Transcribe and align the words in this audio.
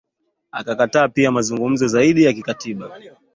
Akakataa 0.51 1.07
pia 1.07 1.31
mazungumzo 1.31 1.87
zaidi 1.87 2.23
ya 2.23 2.33
kikatiba 2.33 2.97